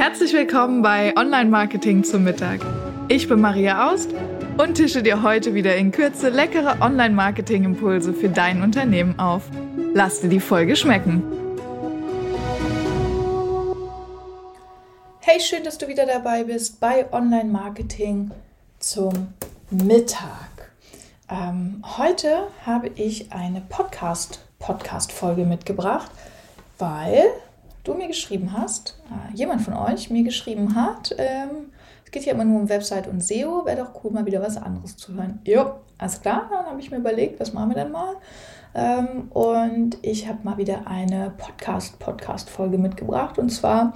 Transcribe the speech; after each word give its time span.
Herzlich 0.00 0.32
willkommen 0.32 0.80
bei 0.80 1.14
Online 1.14 1.50
Marketing 1.50 2.04
zum 2.04 2.24
Mittag. 2.24 2.60
Ich 3.08 3.28
bin 3.28 3.38
Maria 3.38 3.92
Aust 3.92 4.08
und 4.56 4.76
tische 4.76 5.02
dir 5.02 5.22
heute 5.22 5.52
wieder 5.52 5.76
in 5.76 5.92
Kürze 5.92 6.30
leckere 6.30 6.80
Online 6.80 7.14
Marketing 7.14 7.64
Impulse 7.64 8.14
für 8.14 8.30
dein 8.30 8.62
Unternehmen 8.62 9.18
auf. 9.18 9.42
Lass 9.92 10.22
dir 10.22 10.30
die 10.30 10.40
Folge 10.40 10.74
schmecken. 10.74 11.22
Hey, 15.20 15.38
schön, 15.38 15.64
dass 15.64 15.76
du 15.76 15.86
wieder 15.86 16.06
dabei 16.06 16.44
bist 16.44 16.80
bei 16.80 17.12
Online 17.12 17.50
Marketing 17.50 18.30
zum 18.78 19.34
Mittag. 19.68 20.72
Ähm, 21.28 21.84
heute 21.98 22.46
habe 22.64 22.88
ich 22.94 23.30
eine 23.34 23.60
Podcast 23.60 24.40
Podcast 24.58 25.12
Folge 25.12 25.44
mitgebracht, 25.44 26.10
weil 26.78 27.34
du 27.84 27.94
mir 27.94 28.08
geschrieben 28.08 28.52
hast, 28.52 29.00
äh, 29.10 29.36
jemand 29.36 29.62
von 29.62 29.74
euch 29.74 30.10
mir 30.10 30.22
geschrieben 30.22 30.74
hat, 30.74 31.14
ähm, 31.18 31.72
es 32.04 32.10
geht 32.10 32.24
ja 32.24 32.32
immer 32.32 32.44
nur 32.44 32.62
um 32.62 32.68
Website 32.68 33.06
und 33.06 33.22
SEO, 33.22 33.64
wäre 33.64 33.84
doch 33.84 34.02
cool, 34.02 34.10
mal 34.10 34.26
wieder 34.26 34.42
was 34.42 34.56
anderes 34.56 34.96
zu 34.96 35.14
hören. 35.14 35.38
Jo, 35.44 35.76
alles 35.96 36.20
klar, 36.20 36.48
dann 36.50 36.66
habe 36.66 36.80
ich 36.80 36.90
mir 36.90 36.96
überlegt, 36.96 37.38
was 37.38 37.52
machen 37.52 37.70
wir 37.70 37.76
denn 37.76 37.92
mal? 37.92 38.16
Ähm, 38.74 39.28
und 39.30 39.96
ich 40.02 40.28
habe 40.28 40.40
mal 40.42 40.58
wieder 40.58 40.86
eine 40.86 41.32
Podcast-Podcast-Folge 41.36 42.78
mitgebracht. 42.78 43.38
Und 43.38 43.50
zwar 43.50 43.94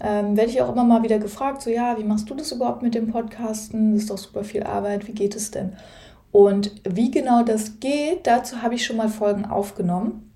ähm, 0.00 0.36
werde 0.36 0.50
ich 0.50 0.60
auch 0.60 0.72
immer 0.72 0.84
mal 0.84 1.02
wieder 1.02 1.18
gefragt, 1.18 1.62
so 1.62 1.70
ja, 1.70 1.96
wie 1.98 2.04
machst 2.04 2.28
du 2.28 2.34
das 2.34 2.52
überhaupt 2.52 2.82
mit 2.82 2.94
dem 2.94 3.10
Podcasten? 3.10 3.92
Das 3.92 4.02
ist 4.02 4.10
doch 4.10 4.18
super 4.18 4.44
viel 4.44 4.62
Arbeit, 4.62 5.06
wie 5.06 5.12
geht 5.12 5.36
es 5.36 5.50
denn? 5.50 5.76
Und 6.32 6.72
wie 6.82 7.10
genau 7.10 7.42
das 7.42 7.80
geht, 7.80 8.26
dazu 8.26 8.60
habe 8.62 8.74
ich 8.74 8.84
schon 8.84 8.96
mal 8.96 9.08
Folgen 9.08 9.44
aufgenommen. 9.44 10.32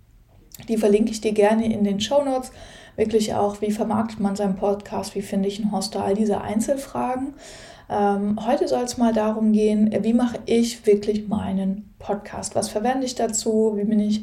Die 0.69 0.77
verlinke 0.77 1.11
ich 1.11 1.21
dir 1.21 1.33
gerne 1.33 1.73
in 1.73 1.85
den 1.85 2.01
Show 2.01 2.25
Notes. 2.25 2.53
Wirklich 2.97 3.35
auch, 3.35 3.61
wie 3.61 3.71
vermarktet 3.71 4.21
man 4.21 4.37
seinen 4.37 4.57
Podcast, 4.57 5.15
wie 5.15 5.23
finde 5.23 5.49
ich 5.49 5.61
einen 5.61 5.73
Hoster, 5.73 6.05
all 6.05 6.15
diese 6.15 6.41
Einzelfragen. 6.41 7.35
Ähm, 7.89 8.39
heute 8.47 8.69
soll 8.69 8.85
es 8.85 8.99
mal 8.99 9.13
darum 9.13 9.53
gehen, 9.53 9.91
wie 10.03 10.13
mache 10.13 10.39
ich 10.47 10.87
wirklich 10.87 11.29
meinen 11.29 11.93
Podcast? 11.99 12.55
Was 12.55 12.69
verwende 12.69 13.05
ich 13.05 13.17
dazu? 13.17 13.73
Wie 13.77 13.85
bin 13.85 13.99
ich, 13.99 14.23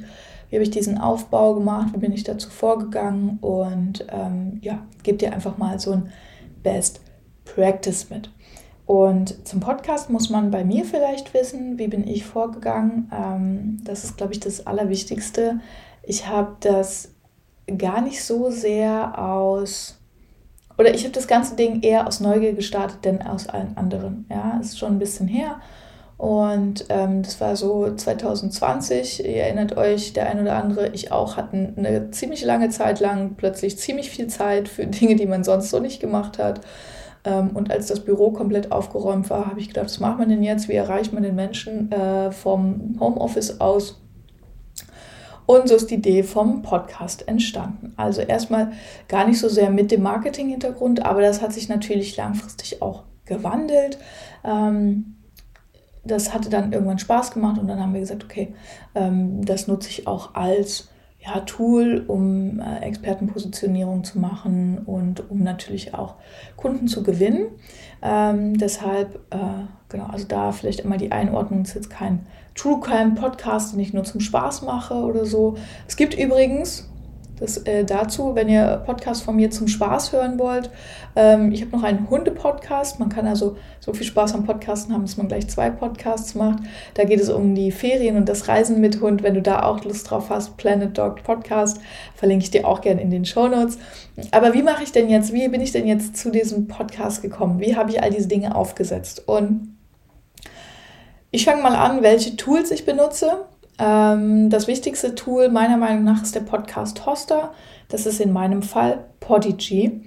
wie 0.50 0.56
habe 0.56 0.64
ich 0.64 0.72
diesen 0.72 0.98
Aufbau 0.98 1.53
gemacht? 1.53 1.89
Wie 1.94 2.00
bin 2.00 2.14
ich 2.14 2.23
dazu 2.23 2.50
vorgegangen? 2.50 3.39
Und 3.42 4.06
ähm, 4.09 4.59
ja, 4.61 4.86
gebe 5.04 5.17
dir 5.17 5.33
einfach 5.33 5.58
mal 5.58 5.80
so 5.80 5.92
ein 5.92 6.11
Best 6.64 7.02
Practice 7.44 8.09
mit. 8.09 8.30
Und 8.88 9.45
zum 9.45 9.59
Podcast 9.59 10.09
muss 10.09 10.30
man 10.30 10.49
bei 10.49 10.63
mir 10.63 10.85
vielleicht 10.85 11.33
wissen, 11.33 11.77
wie 11.77 11.89
bin 11.89 12.07
ich 12.07 12.25
vorgegangen. 12.25 13.11
Ähm, 13.13 13.81
das 13.83 14.05
ist, 14.05 14.16
glaube 14.16 14.31
ich, 14.31 14.39
das 14.39 14.66
Allerwichtigste. 14.66 15.59
Ich 16.03 16.27
habe 16.27 16.55
das 16.61 17.09
gar 17.77 17.99
nicht 17.99 18.23
so 18.23 18.49
sehr 18.49 19.21
aus, 19.21 19.99
oder 20.77 20.95
ich 20.95 21.03
habe 21.03 21.13
das 21.13 21.27
ganze 21.27 21.58
Ding 21.58 21.81
eher 21.81 22.08
aus 22.08 22.21
Neugier 22.21 22.53
gestartet, 22.53 23.03
denn 23.03 23.21
aus 23.21 23.49
allen 23.49 23.75
anderen. 23.75 24.25
Ja, 24.30 24.58
ist 24.61 24.80
schon 24.80 24.93
ein 24.93 24.99
bisschen 24.99 25.27
her. 25.27 25.59
Und 26.15 26.85
ähm, 26.88 27.23
das 27.23 27.41
war 27.41 27.58
so 27.58 27.93
2020, 27.93 29.25
ihr 29.25 29.43
erinnert 29.43 29.75
euch, 29.75 30.13
der 30.13 30.30
ein 30.30 30.39
oder 30.39 30.55
andere, 30.55 30.89
ich 30.89 31.11
auch, 31.11 31.35
hatten 31.35 31.73
eine 31.77 32.09
ziemlich 32.11 32.43
lange 32.43 32.69
Zeit 32.69 33.02
lang 33.02 33.35
plötzlich 33.35 33.77
ziemlich 33.77 34.09
viel 34.09 34.27
Zeit 34.27 34.69
für 34.69 34.88
Dinge, 34.88 35.17
die 35.17 35.25
man 35.25 35.43
sonst 35.43 35.71
so 35.71 35.80
nicht 35.80 35.99
gemacht 35.99 36.39
hat. 36.39 36.61
Ähm, 37.28 37.50
und 37.53 37.70
als 37.72 37.88
das 37.88 38.00
Büro 38.00 38.31
komplett 38.31 38.72
aufgeräumt 38.72 39.30
war, 39.30 39.47
habe 39.47 39.59
ich 39.59 39.67
gedacht, 39.67 39.86
was 39.86 40.00
macht 40.00 40.17
man 40.17 40.30
denn 40.30 40.44
jetzt? 40.44 40.70
Wie 40.70 40.73
erreicht 40.73 41.11
man 41.11 41.23
den 41.23 41.36
Menschen 41.36 41.92
äh, 41.92 42.31
vom 42.31 42.95
Homeoffice 43.00 43.59
aus? 43.59 44.02
Und 45.45 45.67
so 45.67 45.75
ist 45.75 45.92
die 45.92 45.95
Idee 45.95 46.23
vom 46.23 46.61
Podcast 46.61 47.28
entstanden. 47.28 47.94
Also 47.98 48.22
erstmal 48.22 48.72
gar 49.08 49.28
nicht 49.28 49.39
so 49.39 49.48
sehr 49.50 49.70
mit 49.70 49.92
dem 49.92 50.03
Marketing-Hintergrund, 50.03 51.05
aber 51.05 51.22
das 51.22 51.42
hat 51.42 51.53
sich 51.53 51.70
natürlich 51.70 52.17
langfristig 52.17 52.81
auch 52.81 53.03
gewandelt. 53.25 53.98
Ähm, 54.44 55.16
das 56.03 56.33
hatte 56.33 56.50
dann 56.50 56.72
irgendwann 56.72 57.00
Spaß 57.00 57.32
gemacht 57.32 57.59
und 57.59 57.67
dann 57.67 57.82
haben 57.82 57.94
wir 57.94 57.99
gesagt, 57.99 58.23
okay, 58.23 58.54
ähm, 58.95 59.44
das 59.44 59.67
nutze 59.67 59.89
ich 59.89 60.08
auch 60.08 60.36
als 60.36 60.89
ja, 61.20 61.39
Tool, 61.42 62.04
um 62.08 62.60
äh, 62.60 62.80
Expertenpositionierung 62.80 64.04
zu 64.04 64.20
machen 64.20 64.80
und 64.86 65.30
um 65.30 65.44
natürlich 65.44 65.94
auch 65.94 66.16
Kunden 66.55 66.88
zu 66.88 67.04
gewinnen. 67.04 67.48
Ähm, 68.02 68.58
deshalb, 68.58 69.16
äh, 69.32 69.66
genau, 69.89 70.06
also 70.06 70.26
da 70.27 70.52
vielleicht 70.52 70.82
immer 70.82 70.98
die 70.98 71.11
Einordnung, 71.11 71.64
ist 71.64 71.73
jetzt 71.73 71.89
kein 71.89 72.26
True 72.56 72.80
Crime 72.80 73.16
Podcast, 73.16 73.73
den 73.73 73.80
ich 73.80 73.94
nur 73.94 74.04
zum 74.04 74.22
Spaß 74.22 74.61
mache 74.61 74.95
oder 74.95 75.26
so. 75.26 75.58
Es 75.88 75.95
gibt 75.95 76.17
übrigens, 76.17 76.89
das 77.39 77.58
äh, 77.58 77.83
dazu, 77.83 78.36
wenn 78.36 78.49
ihr 78.49 78.81
Podcast 78.86 79.23
von 79.23 79.36
mir 79.36 79.52
zum 79.52 79.67
Spaß 79.67 80.11
hören 80.11 80.39
wollt. 80.39 80.70
Ähm, 81.15 81.52
ich 81.52 81.61
habe 81.61 81.71
noch 81.71 81.83
einen 81.83 82.09
Hunde-Podcast. 82.09 82.99
Man 82.99 83.09
kann 83.09 83.27
also 83.27 83.58
so 83.80 83.93
viel 83.93 84.05
Spaß 84.05 84.33
am 84.33 84.45
Podcasten 84.45 84.93
haben, 84.93 85.03
dass 85.03 85.17
man 85.17 85.27
gleich 85.27 85.47
zwei 85.47 85.70
Podcasts 85.70 86.36
macht. 86.36 86.59
Da 86.95 87.03
geht 87.03 87.20
es 87.20 87.30
um 87.30 87.53
die 87.53 87.71
Ferien 87.71 88.17
und 88.17 88.27
das 88.27 88.47
Reisen 88.47 88.81
mit 88.81 89.02
Hund. 89.02 89.23
Wenn 89.23 89.36
du 89.36 89.42
da 89.42 89.64
auch 89.64 89.83
Lust 89.83 90.09
drauf 90.09 90.30
hast, 90.30 90.58
Planet 90.58 90.97
Dog 90.97 91.23
Podcast, 91.23 91.80
verlinke 92.15 92.43
ich 92.43 92.52
dir 92.52 92.67
auch 92.67 92.81
gerne 92.81 93.02
in 93.02 93.11
den 93.11 93.26
Show 93.26 93.47
Notes. 93.47 93.77
Aber 94.31 94.53
wie 94.53 94.64
mache 94.64 94.83
ich 94.83 94.92
denn 94.92 95.09
jetzt, 95.09 95.31
wie 95.31 95.47
bin 95.47 95.61
ich 95.61 95.71
denn 95.71 95.87
jetzt 95.87 96.17
zu 96.17 96.31
diesem 96.31 96.67
Podcast 96.67 97.21
gekommen? 97.21 97.59
Wie 97.59 97.76
habe 97.76 97.92
ich 97.92 98.02
all 98.02 98.09
diese 98.09 98.27
Dinge 98.27 98.55
aufgesetzt? 98.55 99.27
Und 99.27 99.77
ich 101.30 101.45
fange 101.45 101.61
mal 101.61 101.76
an, 101.76 102.02
welche 102.02 102.36
Tools 102.36 102.71
ich 102.71 102.86
benutze. 102.86 103.45
Ähm, 103.80 104.49
das 104.49 104.67
wichtigste 104.67 105.15
Tool 105.15 105.49
meiner 105.49 105.77
Meinung 105.77 106.04
nach 106.04 106.23
ist 106.23 106.36
der 106.36 106.42
Podcast 106.42 107.05
Hoster. 107.05 107.52
Das 107.89 108.05
ist 108.05 108.20
in 108.20 108.33
meinem 108.33 108.64
Fall 108.64 109.05
Podigy. 109.20 110.02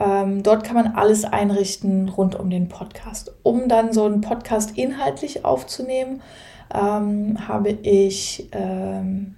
Ähm, 0.00 0.42
dort 0.42 0.64
kann 0.64 0.76
man 0.76 0.94
alles 0.94 1.24
einrichten 1.24 2.08
rund 2.08 2.36
um 2.36 2.50
den 2.50 2.68
Podcast. 2.68 3.34
Um 3.42 3.68
dann 3.68 3.92
so 3.92 4.04
einen 4.04 4.20
Podcast 4.20 4.78
inhaltlich 4.78 5.44
aufzunehmen, 5.44 6.22
ähm, 6.72 7.48
habe 7.48 7.70
ich 7.70 8.48
ähm, 8.52 9.34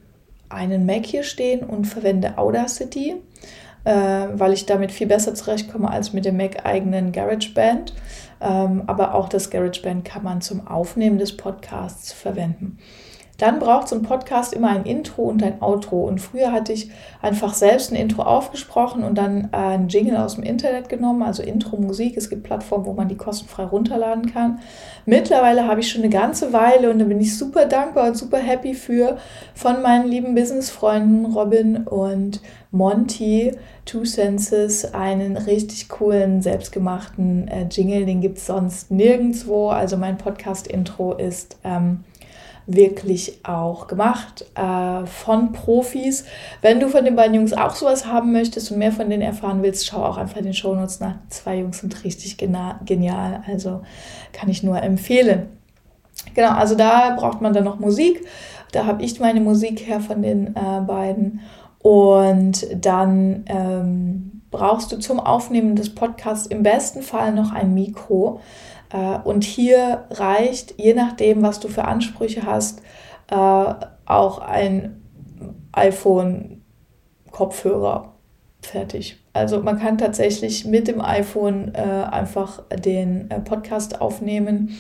einen 0.50 0.84
Mac 0.84 1.06
hier 1.06 1.22
stehen 1.22 1.62
und 1.62 1.86
verwende 1.86 2.36
Audacity, 2.36 3.14
äh, 3.84 3.92
weil 4.34 4.52
ich 4.52 4.66
damit 4.66 4.92
viel 4.92 5.06
besser 5.06 5.34
zurechtkomme 5.34 5.90
als 5.90 6.12
mit 6.12 6.26
dem 6.26 6.36
Mac-eigenen 6.36 7.12
GarageBand. 7.12 7.94
Ähm, 8.42 8.82
aber 8.86 9.14
auch 9.14 9.28
das 9.28 9.48
GarageBand 9.48 10.04
kann 10.04 10.22
man 10.22 10.42
zum 10.42 10.66
Aufnehmen 10.66 11.18
des 11.18 11.36
Podcasts 11.36 12.12
verwenden. 12.12 12.78
Dann 13.40 13.58
braucht 13.58 13.88
so 13.88 13.96
ein 13.96 14.02
Podcast 14.02 14.52
immer 14.52 14.68
ein 14.68 14.84
Intro 14.84 15.22
und 15.22 15.42
ein 15.42 15.62
Outro. 15.62 16.04
Und 16.04 16.20
früher 16.20 16.52
hatte 16.52 16.74
ich 16.74 16.90
einfach 17.22 17.54
selbst 17.54 17.90
ein 17.90 17.96
Intro 17.96 18.22
aufgesprochen 18.22 19.02
und 19.02 19.16
dann 19.16 19.48
äh, 19.52 19.56
ein 19.56 19.88
Jingle 19.88 20.18
aus 20.18 20.34
dem 20.34 20.44
Internet 20.44 20.90
genommen, 20.90 21.22
also 21.22 21.42
Intro-Musik. 21.42 22.18
Es 22.18 22.28
gibt 22.28 22.42
Plattformen, 22.42 22.84
wo 22.84 22.92
man 22.92 23.08
die 23.08 23.16
kostenfrei 23.16 23.64
runterladen 23.64 24.30
kann. 24.30 24.58
Mittlerweile 25.06 25.66
habe 25.66 25.80
ich 25.80 25.90
schon 25.90 26.02
eine 26.02 26.10
ganze 26.10 26.52
Weile 26.52 26.90
und 26.90 26.98
da 26.98 27.06
bin 27.06 27.18
ich 27.18 27.38
super 27.38 27.64
dankbar 27.64 28.08
und 28.08 28.16
super 28.18 28.36
happy 28.36 28.74
für 28.74 29.16
von 29.54 29.80
meinen 29.80 30.06
lieben 30.06 30.34
Business-Freunden 30.34 31.24
Robin 31.24 31.78
und 31.84 32.42
Monty 32.72 33.52
Two 33.86 34.04
Senses 34.04 34.92
einen 34.92 35.38
richtig 35.38 35.88
coolen, 35.88 36.42
selbstgemachten 36.42 37.48
äh, 37.48 37.66
Jingle. 37.70 38.04
Den 38.04 38.20
gibt 38.20 38.36
es 38.36 38.46
sonst 38.46 38.90
nirgendwo. 38.90 39.70
Also 39.70 39.96
mein 39.96 40.18
Podcast-Intro 40.18 41.14
ist. 41.14 41.58
Ähm, 41.64 42.04
wirklich 42.66 43.44
auch 43.44 43.86
gemacht 43.86 44.44
äh, 44.54 45.06
von 45.06 45.52
Profis. 45.52 46.24
Wenn 46.62 46.80
du 46.80 46.88
von 46.88 47.04
den 47.04 47.16
beiden 47.16 47.34
Jungs 47.34 47.52
auch 47.52 47.74
sowas 47.74 48.06
haben 48.06 48.32
möchtest 48.32 48.70
und 48.70 48.78
mehr 48.78 48.92
von 48.92 49.10
denen 49.10 49.22
erfahren 49.22 49.62
willst, 49.62 49.86
schau 49.86 50.04
auch 50.04 50.16
einfach 50.16 50.36
in 50.36 50.44
den 50.44 50.54
Shownotes 50.54 51.00
nach. 51.00 51.14
Die 51.24 51.28
zwei 51.30 51.58
Jungs 51.58 51.78
sind 51.78 52.04
richtig 52.04 52.38
genial, 52.38 53.42
also 53.46 53.82
kann 54.32 54.48
ich 54.48 54.62
nur 54.62 54.80
empfehlen. 54.82 55.48
Genau, 56.34 56.50
also 56.50 56.74
da 56.74 57.14
braucht 57.16 57.40
man 57.40 57.52
dann 57.52 57.64
noch 57.64 57.78
Musik. 57.78 58.24
Da 58.72 58.86
habe 58.86 59.02
ich 59.02 59.18
meine 59.20 59.40
Musik 59.40 59.86
her 59.86 60.00
von 60.00 60.22
den 60.22 60.54
äh, 60.54 60.80
beiden. 60.86 61.40
Und 61.82 62.66
dann 62.84 63.44
ähm, 63.46 64.42
brauchst 64.50 64.92
du 64.92 64.98
zum 64.98 65.18
Aufnehmen 65.18 65.76
des 65.76 65.94
Podcasts 65.94 66.46
im 66.46 66.62
besten 66.62 67.02
Fall 67.02 67.32
noch 67.32 67.52
ein 67.52 67.74
Mikro. 67.74 68.40
Äh, 68.92 69.18
und 69.24 69.44
hier 69.44 70.04
reicht, 70.10 70.74
je 70.78 70.94
nachdem, 70.94 71.42
was 71.42 71.60
du 71.60 71.68
für 71.68 71.84
Ansprüche 71.84 72.44
hast, 72.44 72.80
äh, 73.30 73.74
auch 74.04 74.38
ein 74.38 75.02
iPhone-Kopfhörer 75.72 78.14
fertig. 78.60 79.18
Also 79.32 79.62
man 79.62 79.78
kann 79.78 79.98
tatsächlich 79.98 80.64
mit 80.64 80.88
dem 80.88 81.00
iPhone 81.00 81.72
äh, 81.74 81.78
einfach 81.78 82.64
den 82.68 83.28
Podcast 83.44 84.00
aufnehmen 84.00 84.76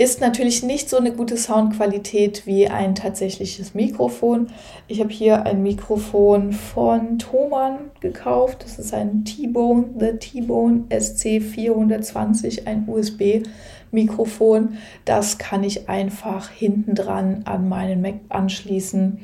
ist 0.00 0.22
natürlich 0.22 0.62
nicht 0.62 0.88
so 0.88 0.96
eine 0.96 1.12
gute 1.12 1.36
Soundqualität 1.36 2.46
wie 2.46 2.68
ein 2.68 2.94
tatsächliches 2.94 3.74
Mikrofon. 3.74 4.46
Ich 4.88 4.98
habe 4.98 5.10
hier 5.10 5.44
ein 5.44 5.62
Mikrofon 5.62 6.54
von 6.54 7.18
Thomann 7.18 7.90
gekauft. 8.00 8.64
Das 8.64 8.78
ist 8.78 8.94
ein 8.94 9.26
T-Bone, 9.26 9.90
The 9.98 10.12
T-Bone 10.12 10.84
SC420, 10.88 12.66
ein 12.66 12.88
USB-Mikrofon. 12.88 14.78
Das 15.04 15.36
kann 15.36 15.64
ich 15.64 15.90
einfach 15.90 16.48
hinten 16.48 16.94
dran 16.94 17.42
an 17.44 17.68
meinen 17.68 18.00
Mac 18.00 18.20
anschließen 18.30 19.20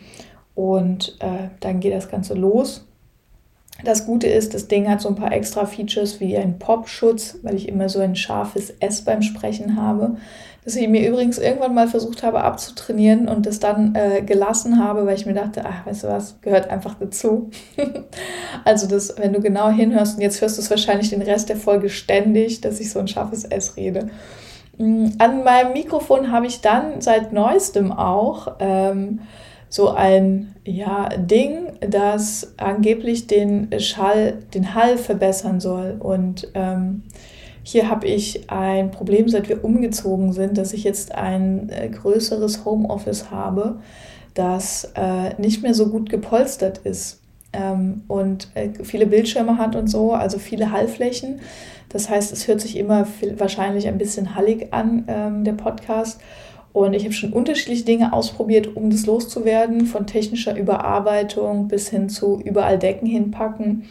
und 0.55 1.17
äh, 1.20 1.49
dann 1.61 1.81
geht 1.81 1.94
das 1.94 2.11
Ganze 2.11 2.34
los. 2.34 2.86
Das 3.84 4.06
Gute 4.06 4.26
ist, 4.26 4.55
das 4.55 4.69
Ding 4.69 4.88
hat 4.88 5.00
so 5.00 5.08
ein 5.08 5.17
paar 5.17 5.32
extra 5.32 5.67
Features 5.67 6.19
wie 6.19 6.37
ein 6.37 6.58
Popschutz, 6.58 7.38
weil 7.43 7.55
ich 7.55 7.69
immer 7.69 7.88
so 7.88 8.00
ein 8.00 8.17
scharfes 8.17 8.70
S 8.81 9.02
beim 9.02 9.23
Sprechen 9.23 9.76
habe. 9.81 10.17
Das 10.64 10.75
ich 10.75 10.88
mir 10.88 11.08
übrigens 11.08 11.38
irgendwann 11.38 11.75
mal 11.75 11.87
versucht 11.87 12.25
habe 12.25 12.43
abzutrainieren 12.43 13.28
und 13.28 13.46
das 13.46 13.61
dann 13.61 13.94
äh, 13.94 14.23
gelassen 14.23 14.82
habe, 14.82 15.06
weil 15.06 15.14
ich 15.14 15.25
mir 15.25 15.34
dachte, 15.34 15.62
ach, 15.64 15.87
weißt 15.87 16.02
du 16.02 16.08
was, 16.08 16.40
gehört 16.40 16.70
einfach 16.70 16.96
dazu. 16.99 17.50
also 18.64 18.88
das, 18.88 19.14
wenn 19.17 19.32
du 19.32 19.40
genau 19.40 19.69
hinhörst 19.69 20.17
und 20.17 20.23
jetzt 20.23 20.40
hörst 20.40 20.58
du 20.58 20.62
es 20.62 20.70
wahrscheinlich 20.70 21.11
den 21.11 21.23
Rest 21.23 21.50
der 21.50 21.56
Folge 21.56 21.88
ständig, 21.88 22.62
dass 22.62 22.81
ich 22.81 22.90
so 22.90 22.99
ein 22.99 23.06
scharfes 23.06 23.44
S 23.44 23.76
rede. 23.76 24.08
Mm, 24.78 25.11
an 25.19 25.44
meinem 25.44 25.73
Mikrofon 25.73 26.32
habe 26.32 26.46
ich 26.46 26.62
dann 26.62 27.00
seit 27.00 27.32
neuestem 27.32 27.93
auch 27.93 28.56
ähm, 28.58 29.20
so 29.69 29.91
ein 29.91 30.55
ja, 30.65 31.09
Ding, 31.09 31.73
das 31.81 32.55
angeblich 32.57 33.27
den 33.27 33.69
Schall, 33.81 34.39
den 34.55 34.75
Hall 34.75 34.97
verbessern 34.97 35.61
soll. 35.61 35.97
Und 35.99 36.49
ähm, 36.55 37.03
hier 37.63 37.91
habe 37.91 38.07
ich 38.07 38.49
ein 38.51 38.91
Problem, 38.91 39.29
seit 39.29 39.49
wir 39.49 39.65
umgezogen 39.65 40.33
sind, 40.33 40.57
dass 40.57 40.73
ich 40.73 40.85
jetzt 40.85 41.15
ein 41.15 41.69
äh, 41.71 41.89
größeres 41.89 42.65
Homeoffice 42.65 43.31
habe, 43.31 43.81
das 44.35 44.93
äh, 44.95 45.41
nicht 45.41 45.63
mehr 45.63 45.75
so 45.75 45.89
gut 45.89 46.09
gepolstert 46.09 46.79
ist 46.79 47.21
ähm, 47.53 48.03
und 48.07 48.49
äh, 48.55 48.69
viele 48.85 49.07
Bildschirme 49.07 49.59
hat 49.59 49.77
und 49.77 49.89
so, 49.89 50.12
also 50.12 50.39
viele 50.39 50.71
Hallflächen. 50.71 51.41
Das 51.89 52.09
heißt, 52.09 52.33
es 52.33 52.47
hört 52.47 52.61
sich 52.61 52.77
immer 52.77 53.07
viel, 53.07 53.39
wahrscheinlich 53.41 53.89
ein 53.89 53.99
bisschen 53.99 54.35
hallig 54.35 54.73
an, 54.73 55.05
ähm, 55.09 55.45
der 55.45 55.53
Podcast. 55.53 56.21
Und 56.76 56.93
ich 56.93 57.05
habe 57.05 57.14
schon 57.14 57.32
unterschiedliche 57.32 57.87
Dinge 57.87 58.12
ausprobiert, 58.12 58.76
um 58.76 58.90
das 58.90 59.06
loszuwerden, 59.06 59.87
von 59.87 60.06
technischer 60.06 60.55
Überarbeitung 60.55 61.69
bis 61.69 61.88
hin 61.88 62.11
zu 62.11 62.38
überall 62.44 62.78
Decken 62.78 63.06
hinpacken. 63.06 63.84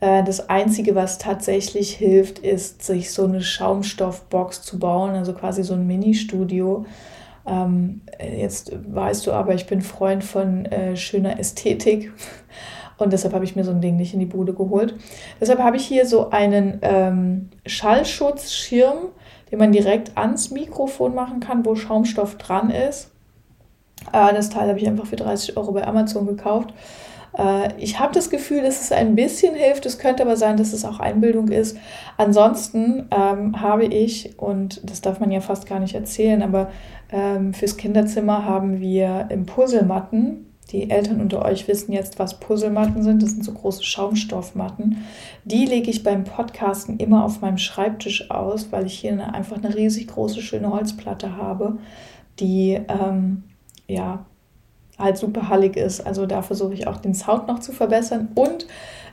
Äh, 0.00 0.24
das 0.24 0.50
Einzige, 0.50 0.96
was 0.96 1.18
tatsächlich 1.18 1.92
hilft, 1.94 2.40
ist, 2.40 2.82
sich 2.82 3.12
so 3.12 3.22
eine 3.22 3.40
Schaumstoffbox 3.40 4.62
zu 4.62 4.80
bauen, 4.80 5.10
also 5.12 5.32
quasi 5.32 5.62
so 5.62 5.74
ein 5.74 5.86
Mini-Studio. 5.86 6.86
Ähm, 7.46 8.00
jetzt 8.18 8.72
weißt 8.84 9.28
du 9.28 9.30
aber, 9.30 9.54
ich 9.54 9.66
bin 9.66 9.80
Freund 9.80 10.24
von 10.24 10.64
äh, 10.66 10.96
schöner 10.96 11.38
Ästhetik 11.38 12.10
und 12.98 13.12
deshalb 13.12 13.32
habe 13.32 13.44
ich 13.44 13.54
mir 13.54 13.62
so 13.62 13.70
ein 13.70 13.80
Ding 13.80 13.96
nicht 13.96 14.12
in 14.12 14.18
die 14.18 14.26
Bude 14.26 14.54
geholt. 14.54 14.96
Deshalb 15.40 15.60
habe 15.60 15.76
ich 15.76 15.86
hier 15.86 16.04
so 16.04 16.30
einen 16.30 16.80
ähm, 16.82 17.50
Schallschutzschirm, 17.64 19.10
den 19.54 19.60
man 19.60 19.70
direkt 19.70 20.18
ans 20.18 20.50
Mikrofon 20.50 21.14
machen 21.14 21.38
kann, 21.38 21.64
wo 21.64 21.76
Schaumstoff 21.76 22.38
dran 22.38 22.70
ist. 22.70 23.12
Äh, 24.12 24.34
das 24.34 24.50
Teil 24.50 24.68
habe 24.68 24.80
ich 24.80 24.88
einfach 24.88 25.06
für 25.06 25.14
30 25.14 25.56
Euro 25.56 25.70
bei 25.70 25.86
Amazon 25.86 26.26
gekauft. 26.26 26.74
Äh, 27.38 27.68
ich 27.78 28.00
habe 28.00 28.12
das 28.12 28.30
Gefühl, 28.30 28.62
dass 28.62 28.80
es 28.80 28.90
ein 28.90 29.14
bisschen 29.14 29.54
hilft. 29.54 29.86
Es 29.86 30.00
könnte 30.00 30.24
aber 30.24 30.36
sein, 30.36 30.56
dass 30.56 30.72
es 30.72 30.84
auch 30.84 30.98
Einbildung 30.98 31.52
ist. 31.52 31.78
Ansonsten 32.16 33.08
ähm, 33.12 33.60
habe 33.60 33.84
ich, 33.84 34.36
und 34.40 34.80
das 34.90 35.02
darf 35.02 35.20
man 35.20 35.30
ja 35.30 35.40
fast 35.40 35.68
gar 35.68 35.78
nicht 35.78 35.94
erzählen, 35.94 36.42
aber 36.42 36.72
ähm, 37.12 37.54
fürs 37.54 37.76
Kinderzimmer 37.76 38.44
haben 38.44 38.80
wir 38.80 39.28
Impulselmatten 39.30 40.52
die 40.72 40.90
Eltern 40.90 41.20
unter 41.20 41.44
euch 41.44 41.68
wissen 41.68 41.92
jetzt, 41.92 42.18
was 42.18 42.40
Puzzlematten 42.40 43.02
sind. 43.02 43.22
Das 43.22 43.30
sind 43.30 43.44
so 43.44 43.52
große 43.52 43.84
Schaumstoffmatten. 43.84 45.04
Die 45.44 45.66
lege 45.66 45.90
ich 45.90 46.02
beim 46.02 46.24
Podcasten 46.24 46.98
immer 46.98 47.24
auf 47.24 47.40
meinem 47.40 47.58
Schreibtisch 47.58 48.30
aus, 48.30 48.72
weil 48.72 48.86
ich 48.86 48.94
hier 48.94 49.12
eine, 49.12 49.34
einfach 49.34 49.58
eine 49.62 49.74
riesig 49.74 50.08
große, 50.08 50.40
schöne 50.40 50.70
Holzplatte 50.70 51.36
habe, 51.36 51.78
die 52.40 52.80
ähm, 52.88 53.44
ja 53.86 54.24
halt 54.98 55.18
super 55.18 55.48
hallig 55.48 55.76
ist. 55.76 56.06
Also 56.06 56.26
da 56.26 56.42
versuche 56.42 56.74
ich 56.74 56.86
auch 56.86 56.96
den 56.96 57.14
Sound 57.14 57.46
noch 57.46 57.58
zu 57.58 57.72
verbessern. 57.72 58.28
Und 58.34 58.66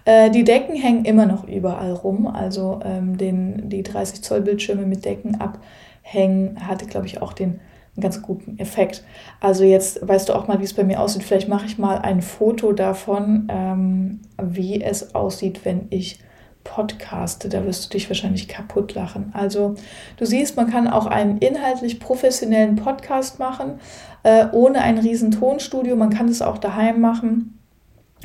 äh, 0.05 0.29
die 0.29 0.43
Decken 0.43 0.75
hängen 0.75 1.05
immer 1.05 1.25
noch 1.25 1.47
überall 1.47 1.91
rum. 1.91 2.27
Also 2.27 2.79
ähm, 2.83 3.17
den, 3.17 3.69
die 3.69 3.83
30 3.83 4.21
Zoll 4.21 4.41
Bildschirme 4.41 4.85
mit 4.85 5.05
Decken 5.05 5.39
abhängen 5.41 6.67
hatte, 6.67 6.85
glaube 6.85 7.07
ich, 7.07 7.21
auch 7.21 7.33
den 7.33 7.59
einen 7.95 8.03
ganz 8.03 8.21
guten 8.21 8.57
Effekt. 8.57 9.03
Also 9.39 9.63
jetzt 9.63 10.07
weißt 10.07 10.29
du 10.29 10.33
auch 10.33 10.47
mal, 10.47 10.59
wie 10.59 10.63
es 10.63 10.73
bei 10.73 10.83
mir 10.83 11.01
aussieht. 11.01 11.23
Vielleicht 11.23 11.49
mache 11.49 11.65
ich 11.65 11.77
mal 11.77 11.97
ein 11.97 12.21
Foto 12.21 12.71
davon, 12.71 13.47
ähm, 13.49 14.21
wie 14.41 14.81
es 14.81 15.13
aussieht, 15.13 15.65
wenn 15.65 15.87
ich 15.89 16.19
podcaste. 16.63 17.49
Da 17.49 17.65
wirst 17.65 17.85
du 17.85 17.89
dich 17.89 18.09
wahrscheinlich 18.09 18.47
kaputt 18.47 18.93
lachen. 18.93 19.31
Also 19.33 19.75
du 20.17 20.25
siehst, 20.25 20.55
man 20.55 20.69
kann 20.69 20.87
auch 20.87 21.05
einen 21.05 21.37
inhaltlich 21.39 21.99
professionellen 21.99 22.75
Podcast 22.75 23.39
machen, 23.39 23.79
äh, 24.23 24.45
ohne 24.51 24.81
ein 24.81 24.97
riesen 24.97 25.31
Tonstudio. 25.31 25.95
Man 25.95 26.11
kann 26.11 26.27
es 26.27 26.41
auch 26.41 26.57
daheim 26.57 27.01
machen 27.01 27.59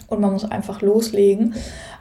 und 0.09 0.21
man 0.21 0.33
muss 0.33 0.45
einfach 0.45 0.83
loslegen. 0.83 1.55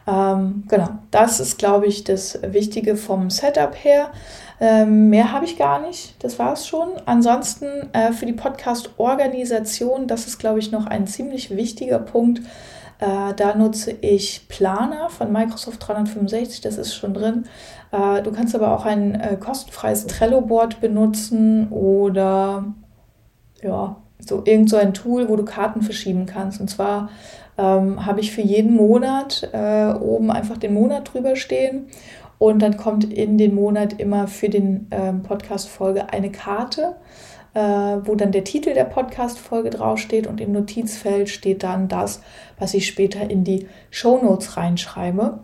Ähm, 0.07 0.63
genau, 0.67 0.89
das 1.11 1.39
ist, 1.39 1.57
glaube 1.57 1.87
ich, 1.87 2.03
das 2.03 2.39
Wichtige 2.43 2.95
vom 2.95 3.29
Setup 3.29 3.75
her. 3.75 4.11
Ähm, 4.59 5.09
mehr 5.09 5.31
habe 5.31 5.45
ich 5.45 5.57
gar 5.57 5.81
nicht, 5.81 6.23
das 6.23 6.39
war 6.39 6.53
es 6.53 6.67
schon. 6.67 6.89
Ansonsten 7.05 7.89
äh, 7.93 8.13
für 8.13 8.25
die 8.25 8.33
Podcast-Organisation, 8.33 10.07
das 10.07 10.27
ist, 10.27 10.37
glaube 10.37 10.59
ich, 10.59 10.71
noch 10.71 10.85
ein 10.85 11.07
ziemlich 11.07 11.55
wichtiger 11.55 11.99
Punkt. 11.99 12.41
Äh, 12.99 13.33
da 13.35 13.55
nutze 13.55 13.91
ich 13.91 14.47
Planer 14.47 15.09
von 15.09 15.31
Microsoft 15.31 15.85
365, 15.85 16.61
das 16.61 16.77
ist 16.77 16.95
schon 16.95 17.13
drin. 17.13 17.45
Äh, 17.91 18.21
du 18.21 18.31
kannst 18.31 18.55
aber 18.55 18.71
auch 18.71 18.85
ein 18.85 19.19
äh, 19.19 19.35
kostenfreies 19.35 20.07
Trello-Board 20.07 20.79
benutzen 20.79 21.69
oder 21.69 22.65
ja, 23.61 23.97
so 24.19 24.41
irgend 24.45 24.69
so 24.69 24.77
ein 24.77 24.93
Tool, 24.93 25.29
wo 25.29 25.35
du 25.35 25.45
Karten 25.45 25.81
verschieben 25.81 26.25
kannst. 26.25 26.59
Und 26.59 26.69
zwar 26.69 27.09
ähm, 27.57 28.05
habe 28.05 28.19
ich 28.19 28.31
für 28.31 28.41
jeden 28.41 28.75
Monat 28.75 29.49
äh, 29.53 29.93
oben 29.93 30.31
einfach 30.31 30.57
den 30.57 30.73
Monat 30.73 31.13
drüber 31.13 31.35
stehen 31.35 31.87
und 32.37 32.61
dann 32.61 32.77
kommt 32.77 33.11
in 33.11 33.37
den 33.37 33.55
Monat 33.55 33.99
immer 33.99 34.27
für 34.27 34.49
den 34.49 34.87
ähm, 34.91 35.23
Podcast-Folge 35.23 36.11
eine 36.11 36.31
Karte, 36.31 36.95
äh, 37.53 37.59
wo 37.59 38.15
dann 38.15 38.31
der 38.31 38.43
Titel 38.43 38.73
der 38.73 38.83
Podcast-Folge 38.83 39.69
draufsteht 39.69 40.27
und 40.27 40.41
im 40.41 40.51
Notizfeld 40.51 41.29
steht 41.29 41.63
dann 41.63 41.87
das, 41.87 42.21
was 42.59 42.73
ich 42.73 42.87
später 42.87 43.29
in 43.29 43.43
die 43.43 43.67
Show 43.89 44.19
Notes 44.21 44.57
reinschreibe. 44.57 45.39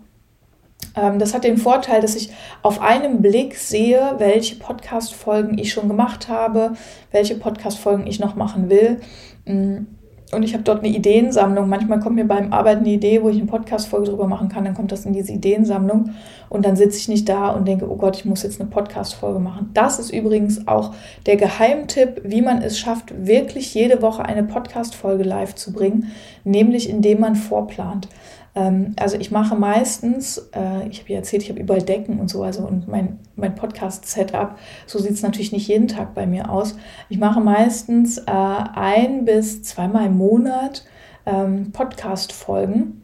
Ähm, 0.95 1.19
das 1.19 1.33
hat 1.33 1.43
den 1.43 1.57
Vorteil, 1.57 2.01
dass 2.01 2.15
ich 2.15 2.31
auf 2.61 2.81
einen 2.81 3.21
Blick 3.21 3.55
sehe, 3.55 4.15
welche 4.17 4.55
Podcast-Folgen 4.55 5.57
ich 5.57 5.71
schon 5.71 5.87
gemacht 5.87 6.27
habe, 6.27 6.73
welche 7.11 7.35
Podcast-Folgen 7.35 8.07
ich 8.07 8.19
noch 8.19 8.35
machen 8.35 8.69
will. 8.69 8.99
Mm, 9.45 9.85
und 10.31 10.43
ich 10.43 10.53
habe 10.53 10.63
dort 10.63 10.79
eine 10.79 10.95
Ideensammlung. 10.95 11.67
Manchmal 11.67 11.99
kommt 11.99 12.15
mir 12.15 12.25
beim 12.25 12.53
Arbeiten 12.53 12.85
eine 12.85 12.93
Idee, 12.93 13.21
wo 13.21 13.29
ich 13.29 13.37
eine 13.37 13.47
Podcast-Folge 13.47 14.11
drüber 14.11 14.27
machen 14.27 14.47
kann. 14.47 14.63
Dann 14.63 14.73
kommt 14.73 14.91
das 14.91 15.05
in 15.05 15.11
diese 15.11 15.33
Ideensammlung. 15.33 16.11
Und 16.49 16.65
dann 16.65 16.77
sitze 16.77 16.97
ich 16.97 17.09
nicht 17.09 17.27
da 17.27 17.49
und 17.49 17.67
denke, 17.67 17.89
oh 17.89 17.97
Gott, 17.97 18.15
ich 18.15 18.25
muss 18.25 18.43
jetzt 18.43 18.61
eine 18.61 18.69
Podcast-Folge 18.69 19.39
machen. 19.39 19.71
Das 19.73 19.99
ist 19.99 20.11
übrigens 20.11 20.67
auch 20.67 20.93
der 21.25 21.35
Geheimtipp, 21.35 22.21
wie 22.23 22.41
man 22.41 22.61
es 22.61 22.79
schafft, 22.79 23.25
wirklich 23.27 23.73
jede 23.73 24.01
Woche 24.01 24.23
eine 24.23 24.43
Podcast-Folge 24.43 25.23
live 25.23 25.55
zu 25.55 25.73
bringen. 25.73 26.11
Nämlich 26.45 26.89
indem 26.89 27.19
man 27.19 27.35
vorplant. 27.35 28.07
Ähm, 28.55 28.93
also 28.99 29.17
ich 29.17 29.31
mache 29.31 29.55
meistens, 29.55 30.49
äh, 30.53 30.87
ich 30.89 30.99
habe 30.99 31.13
ja 31.13 31.17
erzählt, 31.17 31.43
ich 31.43 31.49
habe 31.49 31.59
überall 31.59 31.81
Decken 31.81 32.19
und 32.19 32.29
so, 32.29 32.43
also 32.43 32.63
und 32.63 32.87
mein, 32.87 33.19
mein 33.35 33.55
Podcast-Setup, 33.55 34.55
so 34.85 34.99
sieht 34.99 35.11
es 35.13 35.21
natürlich 35.21 35.51
nicht 35.51 35.67
jeden 35.67 35.87
Tag 35.87 36.13
bei 36.13 36.25
mir 36.25 36.49
aus. 36.49 36.75
Ich 37.09 37.17
mache 37.17 37.39
meistens 37.39 38.17
äh, 38.17 38.23
ein 38.31 39.25
bis 39.25 39.63
zweimal 39.63 40.07
im 40.07 40.17
Monat 40.17 40.85
ähm, 41.25 41.71
Podcast-Folgen, 41.71 43.01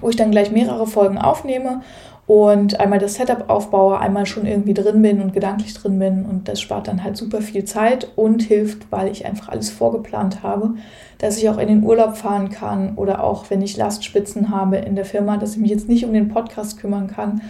wo 0.00 0.10
ich 0.10 0.16
dann 0.16 0.30
gleich 0.30 0.52
mehrere 0.52 0.86
Folgen 0.86 1.18
aufnehme 1.18 1.82
und 2.28 2.78
einmal 2.78 2.98
das 2.98 3.14
Setup 3.14 3.48
aufbaue, 3.48 3.98
einmal 3.98 4.26
schon 4.26 4.44
irgendwie 4.44 4.74
drin 4.74 5.00
bin 5.00 5.22
und 5.22 5.32
gedanklich 5.32 5.72
drin 5.72 5.98
bin 5.98 6.26
und 6.26 6.46
das 6.46 6.60
spart 6.60 6.86
dann 6.86 7.02
halt 7.02 7.16
super 7.16 7.40
viel 7.40 7.64
Zeit 7.64 8.12
und 8.16 8.42
hilft, 8.42 8.92
weil 8.92 9.10
ich 9.10 9.24
einfach 9.24 9.48
alles 9.48 9.70
vorgeplant 9.70 10.42
habe, 10.42 10.74
dass 11.16 11.38
ich 11.38 11.48
auch 11.48 11.56
in 11.56 11.68
den 11.68 11.82
Urlaub 11.82 12.18
fahren 12.18 12.50
kann 12.50 12.96
oder 12.96 13.24
auch 13.24 13.48
wenn 13.48 13.62
ich 13.62 13.78
Lastspitzen 13.78 14.50
habe 14.50 14.76
in 14.76 14.94
der 14.94 15.06
Firma, 15.06 15.38
dass 15.38 15.52
ich 15.52 15.58
mich 15.58 15.70
jetzt 15.70 15.88
nicht 15.88 16.04
um 16.04 16.12
den 16.12 16.28
Podcast 16.28 16.78
kümmern 16.78 17.06
kann, 17.06 17.40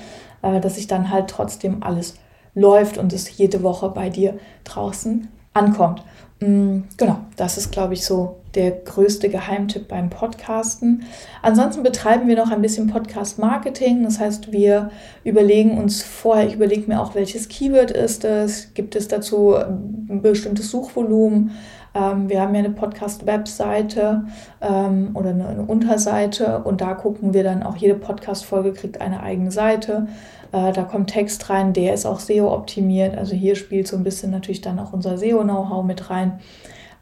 äh, 0.43 0.61
dass 0.61 0.79
ich 0.79 0.87
dann 0.87 1.11
halt 1.11 1.29
trotzdem 1.29 1.83
alles 1.83 2.15
läuft 2.55 2.99
und 2.99 3.13
es 3.13 3.37
jede 3.37 3.65
Woche 3.65 3.89
bei 3.89 4.11
dir 4.11 4.39
draußen 4.63 5.27
ankommt. 5.59 6.03
Mm, 6.41 6.83
genau, 6.97 7.19
das 7.37 7.59
ist, 7.59 7.73
glaube 7.73 7.95
ich, 7.95 8.05
so 8.05 8.37
der 8.55 8.71
größte 8.71 9.29
Geheimtipp 9.29 9.89
beim 9.89 10.09
Podcasten. 10.09 11.05
Ansonsten 11.43 11.83
betreiben 11.83 12.29
wir 12.29 12.37
noch 12.37 12.51
ein 12.51 12.63
bisschen 12.63 12.87
Podcast-Marketing. 12.89 14.05
Das 14.05 14.21
heißt, 14.21 14.53
wir 14.53 14.91
überlegen 15.25 15.77
uns 15.77 16.03
vorher, 16.03 16.47
ich 16.47 16.55
überlege 16.55 16.89
mir 16.89 17.01
auch, 17.01 17.15
welches 17.15 17.49
Keyword 17.49 17.91
ist 17.91 18.25
es, 18.25 18.73
gibt 18.75 18.97
es 18.97 19.09
dazu 19.09 19.55
ein 19.55 20.23
bestimmtes 20.23 20.71
Suchvolumen. 20.71 21.51
Ähm, 21.95 22.29
wir 22.29 22.41
haben 22.41 22.55
ja 22.55 22.61
eine 22.61 22.71
Podcast-Webseite 22.71 24.25
ähm, 24.61 25.11
oder 25.15 25.31
eine, 25.31 25.49
eine 25.49 25.63
Unterseite 25.63 26.63
und 26.65 26.81
da 26.81 26.95
gucken 26.95 27.35
wir 27.35 27.45
dann 27.45 27.63
auch, 27.63 27.77
jede 27.77 27.95
Podcast-Folge 27.95 28.73
kriegt 28.73 29.01
eine 29.01 29.23
eigene 29.23 29.51
Seite. 29.51 30.09
Äh, 30.53 30.73
da 30.73 30.85
kommt 30.85 31.11
Text 31.11 31.49
rein, 31.51 31.73
der 31.73 31.95
ist 31.95 32.07
auch 32.07 32.21
SEO-optimiert. 32.21 33.17
Also 33.17 33.35
hier 33.35 33.57
spielt 33.57 33.89
so 33.89 33.97
ein 33.97 34.05
bisschen 34.05 34.31
natürlich 34.31 34.61
dann 34.61 34.79
auch 34.79 34.93
unser 34.93 35.19
SEO-Know-how 35.19 35.85
mit 35.85 36.11
rein. 36.11 36.41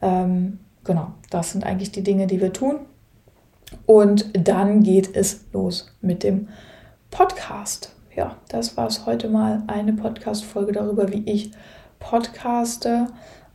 Ähm, 0.03 0.59
genau, 0.85 1.09
das 1.31 1.53
sind 1.53 1.65
eigentlich 1.65 1.93
die 1.93 2.03
Dinge, 2.03 2.27
die 2.27 2.41
wir 2.41 2.53
tun. 2.53 2.81
Und 3.85 4.31
dann 4.33 4.83
geht 4.83 5.15
es 5.17 5.47
los 5.53 5.93
mit 6.01 6.23
dem 6.23 6.49
Podcast. 7.11 7.95
Ja, 8.15 8.37
das 8.49 8.77
war 8.77 8.87
es 8.87 9.07
heute 9.07 9.29
mal 9.29 9.63
eine 9.67 9.93
Podcast-Folge 9.93 10.73
darüber, 10.73 11.11
wie 11.13 11.23
ich 11.27 11.53
podcaste. 11.99 13.09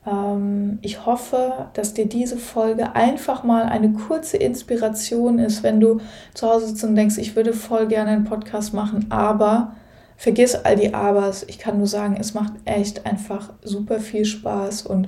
Ähm, 0.05 0.79
ich 0.81 1.05
hoffe, 1.05 1.70
dass 1.74 1.93
dir 1.93 2.08
diese 2.08 2.38
Folge 2.38 2.96
einfach 2.96 3.43
mal 3.43 3.63
eine 3.63 3.93
kurze 3.93 4.38
Inspiration 4.38 5.39
ist, 5.39 5.63
wenn 5.63 5.79
du 5.79 6.00
zu 6.34 6.48
Hause 6.48 6.67
sitzt 6.67 6.84
und 6.84 6.96
denkst, 6.96 7.17
ich 7.17 7.36
würde 7.36 7.53
voll 7.53 7.88
gerne 7.88 8.12
einen 8.12 8.24
Podcast 8.24 8.74
machen, 8.74 9.08
aber 9.10 9.75
vergiss 10.17 10.55
all 10.55 10.75
die 10.75 10.93
Abers. 10.93 11.43
Ich 11.48 11.60
kann 11.60 11.77
nur 11.77 11.88
sagen, 11.88 12.17
es 12.20 12.34
macht 12.34 12.53
echt 12.65 13.05
einfach 13.05 13.53
super 13.63 14.00
viel 14.00 14.25
Spaß 14.25 14.84
und 14.84 15.08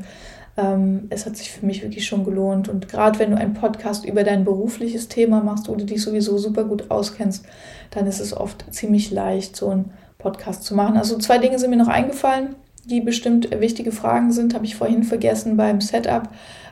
ähm, 0.55 1.07
es 1.09 1.25
hat 1.25 1.35
sich 1.35 1.51
für 1.51 1.65
mich 1.65 1.81
wirklich 1.81 2.05
schon 2.05 2.23
gelohnt. 2.23 2.69
Und 2.69 2.87
gerade 2.87 3.17
wenn 3.19 3.31
du 3.31 3.37
einen 3.37 3.53
Podcast 3.53 4.05
über 4.05 4.23
dein 4.23 4.43
berufliches 4.45 5.07
Thema 5.07 5.41
machst, 5.41 5.67
du 5.67 5.75
dich 5.75 6.01
sowieso 6.01 6.37
super 6.37 6.63
gut 6.63 6.91
auskennst, 6.91 7.45
dann 7.91 8.07
ist 8.07 8.19
es 8.19 8.35
oft 8.35 8.65
ziemlich 8.71 9.11
leicht, 9.11 9.55
so 9.55 9.69
einen 9.69 9.91
Podcast 10.17 10.63
zu 10.63 10.75
machen. 10.75 10.97
Also 10.97 11.17
zwei 11.17 11.39
Dinge 11.39 11.57
sind 11.57 11.71
mir 11.71 11.77
noch 11.77 11.87
eingefallen, 11.87 12.55
die 12.85 13.01
bestimmt 13.01 13.49
wichtige 13.59 13.91
Fragen 13.91 14.31
sind, 14.31 14.53
habe 14.53 14.65
ich 14.65 14.75
vorhin 14.75 15.03
vergessen 15.03 15.57
beim 15.57 15.81
Setup. 15.81 16.29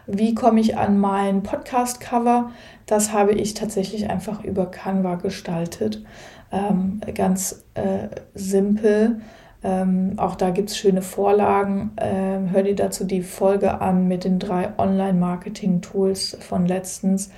Wie 0.08 0.36
komme 0.36 0.60
ich 0.60 0.78
an 0.78 1.00
mein 1.00 1.44
Podcast-Cover? 1.44 2.52
Das 2.86 3.14
habe 3.14 3.34
ich 3.34 3.54
tatsächlich 3.54 4.10
einfach 4.10 4.44
über 4.44 4.66
Canva 4.66 5.16
gestaltet. 5.16 6.04
Ähm, 6.52 7.00
ganz 7.16 7.64
äh, 7.76 8.10
simpel. 8.34 9.22
Ähm, 9.64 10.14
auch 10.18 10.36
da 10.36 10.50
gibt 10.50 10.72
es 10.72 10.78
schöne 10.78 11.02
Vorlagen. 11.02 11.92
Ähm, 11.98 12.52
hör 12.52 12.64
dir 12.64 12.76
dazu 12.76 13.06
die 13.06 13.22
Folge 13.22 13.80
an 13.80 14.08
mit 14.08 14.24
den 14.24 14.40
drei 14.40 14.78
Online-Marketing-Tools 14.78 16.38
von 16.42 16.66
letztens. 16.66 17.32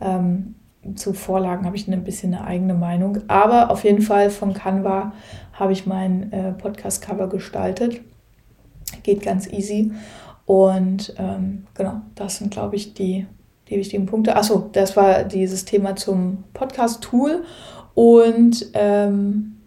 Ähm, 0.00 0.56
zu 0.94 1.12
Vorlagen 1.12 1.66
habe 1.66 1.76
ich 1.76 1.86
ein 1.86 2.04
bisschen 2.04 2.34
eine 2.34 2.44
eigene 2.44 2.74
Meinung. 2.74 3.18
Aber 3.28 3.70
auf 3.70 3.84
jeden 3.84 4.02
Fall 4.02 4.30
von 4.30 4.54
Canva 4.54 5.12
habe 5.52 5.72
ich 5.72 5.86
mein 5.86 6.32
äh, 6.32 6.52
Podcast-Cover 6.52 7.28
gestaltet. 7.28 8.00
Geht 9.06 9.22
ganz 9.22 9.46
easy. 9.46 9.92
Und 10.46 11.14
ähm, 11.16 11.64
genau, 11.74 12.00
das 12.16 12.38
sind, 12.38 12.50
glaube 12.50 12.74
ich, 12.74 12.92
die, 12.92 13.24
die 13.68 13.76
wichtigen 13.76 14.06
Punkte. 14.06 14.34
Achso, 14.34 14.68
das 14.72 14.96
war 14.96 15.22
dieses 15.22 15.64
Thema 15.64 15.94
zum 15.94 16.42
Podcast-Tool. 16.54 17.44
Und 17.94 18.66
ähm, 18.74 19.58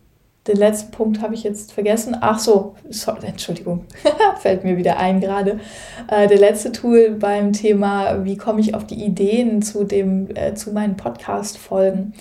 den 0.46 0.58
letzten 0.58 0.92
Punkt 0.92 1.22
habe 1.22 1.36
ich 1.36 1.44
jetzt 1.44 1.72
vergessen. 1.72 2.18
Ach 2.20 2.38
so, 2.38 2.76
sorry, 2.90 3.28
Entschuldigung, 3.28 3.86
fällt 4.40 4.66
mir 4.66 4.76
wieder 4.76 4.98
ein 4.98 5.22
gerade. 5.22 5.62
Äh, 6.10 6.28
der 6.28 6.38
letzte 6.38 6.74
Tool 6.74 7.12
beim 7.12 7.54
Thema, 7.54 8.26
wie 8.26 8.36
komme 8.36 8.60
ich 8.60 8.76
auf 8.76 8.86
die 8.86 9.02
Ideen 9.02 9.62
zu, 9.62 9.86
dem, 9.86 10.36
äh, 10.36 10.54
zu 10.54 10.74
meinen 10.74 10.98
Podcast-Folgen. 10.98 12.14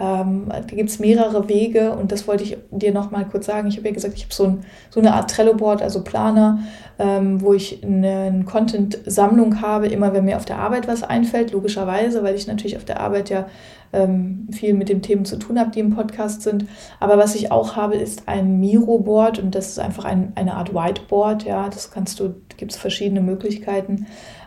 Ähm, 0.00 0.46
da 0.48 0.60
gibt 0.60 0.88
es 0.88 0.98
mehrere 0.98 1.48
Wege 1.48 1.92
und 1.92 2.10
das 2.10 2.26
wollte 2.26 2.42
ich 2.42 2.56
dir 2.70 2.92
noch 2.92 3.10
mal 3.10 3.26
kurz 3.26 3.46
sagen. 3.46 3.68
Ich 3.68 3.76
habe 3.76 3.88
ja 3.88 3.94
gesagt, 3.94 4.14
ich 4.16 4.22
habe 4.24 4.32
so, 4.32 4.44
ein, 4.44 4.64
so 4.88 4.98
eine 4.98 5.12
Art 5.12 5.30
Trello-Board, 5.30 5.82
also 5.82 6.02
Planer, 6.02 6.60
ähm, 6.98 7.42
wo 7.42 7.52
ich 7.52 7.84
eine 7.84 8.44
Content-Sammlung 8.46 9.60
habe, 9.60 9.88
immer 9.88 10.14
wenn 10.14 10.24
mir 10.24 10.38
auf 10.38 10.46
der 10.46 10.58
Arbeit 10.58 10.88
was 10.88 11.02
einfällt, 11.02 11.52
logischerweise, 11.52 12.22
weil 12.22 12.34
ich 12.34 12.46
natürlich 12.46 12.78
auf 12.78 12.86
der 12.86 13.00
Arbeit 13.00 13.28
ja 13.28 13.46
ähm, 13.92 14.48
viel 14.52 14.72
mit 14.72 14.88
den 14.88 15.02
Themen 15.02 15.26
zu 15.26 15.36
tun 15.36 15.58
habe, 15.58 15.70
die 15.70 15.80
im 15.80 15.94
Podcast 15.94 16.42
sind. 16.42 16.64
Aber 16.98 17.18
was 17.18 17.34
ich 17.34 17.52
auch 17.52 17.76
habe, 17.76 17.96
ist 17.96 18.22
ein 18.26 18.58
Miro-Board 18.58 19.38
und 19.38 19.54
das 19.54 19.68
ist 19.68 19.80
einfach 19.80 20.06
ein, 20.06 20.32
eine 20.34 20.54
Art 20.54 20.74
Whiteboard. 20.74 21.44
Ja, 21.44 21.68
das 21.68 21.90
kannst 21.90 22.20
du, 22.20 22.34
gibt 22.56 22.72
es 22.72 22.78
verschiedene 22.78 23.20
Möglichkeiten 23.20 24.06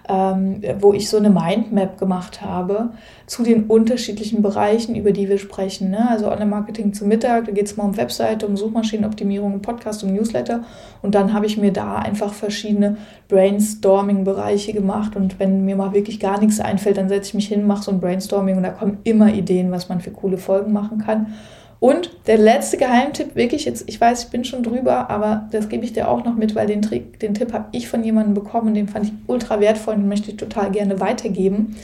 ähm, 0.10 0.62
wo 0.80 0.94
ich 0.94 1.10
so 1.10 1.18
eine 1.18 1.30
Mindmap 1.30 1.98
gemacht 1.98 2.42
habe 2.42 2.90
zu 3.26 3.44
den 3.44 3.66
unterschiedlichen 3.66 4.42
Bereichen, 4.42 4.96
über 4.96 5.12
die 5.12 5.30
wir 5.30 5.38
sprechen. 5.38 5.92
Ne? 5.92 6.10
Also 6.10 6.30
Online-Marketing 6.30 6.94
zum 6.94 7.08
Mittag, 7.08 7.46
da 7.46 7.52
geht 7.52 7.68
es 7.68 7.78
mal 7.78 7.86
um 7.86 7.96
Webseite, 7.96 8.46
um 8.46 8.58
Suchmaschinenoptimierung, 8.58 9.54
um 9.54 9.62
Podcast, 9.62 10.04
um 10.04 10.14
Newsletter. 10.14 10.66
Und 11.02 11.16
dann 11.16 11.34
habe 11.34 11.46
ich 11.46 11.58
mir 11.58 11.72
da 11.72 11.96
einfach 11.96 12.34
verschiedene 12.34 12.98
Brainstorming-Bereiche 13.30 14.74
gemacht. 14.74 15.16
Und 15.16 15.40
wenn 15.40 15.64
mir 15.64 15.78
mal 15.78 15.94
wirklich 15.94 16.20
gar 16.20 16.40
nichts 16.40 16.60
einfällt, 16.60 16.98
dann 16.98 17.08
setze 17.08 17.30
ich 17.30 17.34
mich 17.36 17.48
hin, 17.48 17.66
mache 17.66 17.84
so 17.84 17.92
ein 17.92 18.02
Brainstorming 18.02 18.58
und 18.58 18.64
da 18.64 18.72
kommen 18.72 18.98
immer 19.06 19.34
Ideen, 19.34 19.72
was 19.72 19.88
man 19.88 20.02
für 20.02 20.12
coole 20.12 20.38
Folgen 20.38 20.74
machen 20.74 20.98
kann. 20.98 21.34
Und 21.84 22.12
der 22.28 22.38
letzte 22.38 22.78
Geheimtipp, 22.78 23.36
wirklich 23.36 23.66
jetzt, 23.66 23.90
ich 23.90 24.00
weiß, 24.00 24.24
ich 24.24 24.30
bin 24.30 24.46
schon 24.46 24.63
drüber, 24.63 25.10
aber 25.10 25.50
das 25.52 25.68
gebe 25.68 25.84
ich 25.84 25.92
dir 25.92 26.08
auch 26.08 26.24
noch 26.24 26.36
mit, 26.36 26.56
weil 26.56 26.66
den, 26.66 26.82
Trick, 26.82 27.20
den 27.20 27.34
Tipp 27.34 27.52
habe 27.52 27.66
ich 27.74 27.90
von 27.90 28.06
jemandem 28.06 28.34
bekommen, 28.34 28.74
den 28.74 28.88
fand 28.88 29.08
ich 29.08 29.12
ultra 29.28 29.60
wertvoll 29.60 29.96
und 29.96 30.08
möchte 30.08 30.32
ich 30.32 30.38
total 30.38 30.72
gerne 30.72 31.02
weitergeben. 31.02 31.75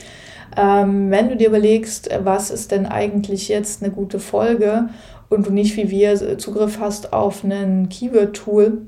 Ähm, 0.55 1.11
wenn 1.11 1.27
du 1.27 1.35
dir 1.35 1.49
überlegst, 1.49 2.09
was 2.23 2.49
ist 2.49 2.71
denn 2.71 2.85
eigentlich 2.85 3.49
jetzt 3.49 3.83
eine 3.83 3.91
gute 3.91 4.19
Folge 4.19 4.87
und 5.27 5.47
du 5.47 5.51
nicht 5.51 5.75
wie 5.75 5.89
wir 5.89 6.37
Zugriff 6.37 6.79
hast 6.79 7.11
auf 7.11 7.43
ein 7.43 7.89
Keyword-Tool, 7.89 8.83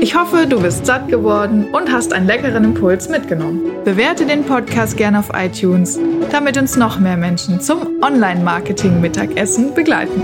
Ich 0.00 0.16
hoffe, 0.16 0.46
du 0.46 0.62
bist 0.62 0.86
satt 0.86 1.08
geworden 1.08 1.66
und 1.72 1.92
hast 1.92 2.14
einen 2.14 2.26
leckeren 2.26 2.64
Impuls 2.64 3.10
mitgenommen. 3.10 3.70
Bewerte 3.84 4.24
den 4.24 4.44
Podcast 4.44 4.96
gerne 4.96 5.18
auf 5.18 5.30
iTunes, 5.34 5.98
damit 6.30 6.56
uns 6.56 6.76
noch 6.76 6.98
mehr 6.98 7.18
Menschen 7.18 7.60
zum 7.60 8.02
Online-Marketing-Mittagessen 8.02 9.74
begleiten. 9.74 10.22